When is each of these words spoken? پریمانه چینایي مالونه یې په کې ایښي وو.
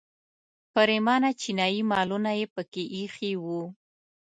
پریمانه 0.73 1.29
چینایي 1.41 1.81
مالونه 1.91 2.31
یې 2.39 2.45
په 2.53 2.61
کې 2.71 2.83
ایښي 2.95 3.33
وو. 3.43 3.61